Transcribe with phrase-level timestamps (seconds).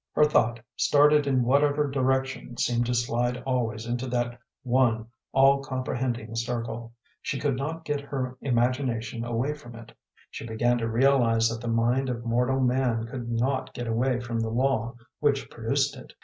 [0.13, 6.35] Her thought, started in whatever direction, seemed to slide always into that one all comprehending
[6.35, 9.91] circle she could not get her imagination away from it.
[10.31, 14.39] She began to realize that the mind of mortal man could not get away from
[14.39, 16.13] the law which produced it.